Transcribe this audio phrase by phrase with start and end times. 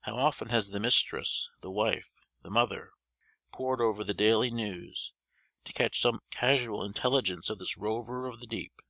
[0.00, 2.92] How often has the mistress, the wife, the mother,
[3.52, 5.12] pored over the daily news,
[5.64, 8.80] to catch some casual intelligence of this rover of the deep!